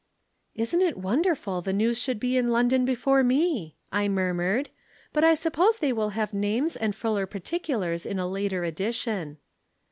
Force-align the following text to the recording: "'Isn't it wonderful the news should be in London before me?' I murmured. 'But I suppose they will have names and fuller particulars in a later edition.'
"'Isn't 0.55 0.81
it 0.81 0.97
wonderful 0.97 1.61
the 1.61 1.71
news 1.73 1.95
should 1.99 2.19
be 2.19 2.35
in 2.35 2.49
London 2.49 2.85
before 2.85 3.23
me?' 3.23 3.75
I 3.91 4.07
murmured. 4.07 4.71
'But 5.13 5.23
I 5.23 5.35
suppose 5.35 5.77
they 5.77 5.93
will 5.93 6.09
have 6.17 6.33
names 6.33 6.75
and 6.75 6.95
fuller 6.95 7.27
particulars 7.27 8.03
in 8.07 8.17
a 8.17 8.25
later 8.27 8.63
edition.' 8.63 9.37